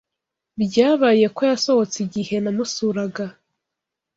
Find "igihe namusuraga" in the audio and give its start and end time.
2.05-3.25